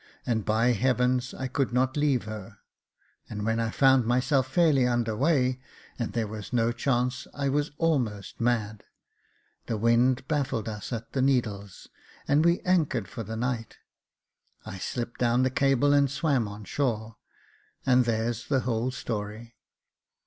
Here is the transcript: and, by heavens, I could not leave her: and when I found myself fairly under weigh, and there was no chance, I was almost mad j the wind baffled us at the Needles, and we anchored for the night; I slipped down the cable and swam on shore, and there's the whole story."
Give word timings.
and, 0.25 0.45
by 0.45 0.69
heavens, 0.71 1.31
I 1.31 1.47
could 1.47 1.71
not 1.71 1.95
leave 1.95 2.23
her: 2.23 2.57
and 3.29 3.45
when 3.45 3.59
I 3.59 3.69
found 3.69 4.03
myself 4.03 4.47
fairly 4.51 4.87
under 4.87 5.15
weigh, 5.15 5.59
and 5.99 6.13
there 6.13 6.25
was 6.25 6.51
no 6.51 6.71
chance, 6.71 7.27
I 7.35 7.49
was 7.49 7.69
almost 7.77 8.41
mad 8.41 8.79
j 8.79 8.85
the 9.67 9.77
wind 9.77 10.27
baffled 10.27 10.67
us 10.67 10.91
at 10.91 11.13
the 11.13 11.21
Needles, 11.21 11.87
and 12.27 12.43
we 12.43 12.61
anchored 12.61 13.07
for 13.07 13.21
the 13.21 13.37
night; 13.37 13.77
I 14.65 14.79
slipped 14.79 15.19
down 15.19 15.43
the 15.43 15.51
cable 15.51 15.93
and 15.93 16.09
swam 16.09 16.47
on 16.47 16.63
shore, 16.63 17.17
and 17.85 18.05
there's 18.05 18.47
the 18.47 18.61
whole 18.61 18.89
story." 18.89 19.55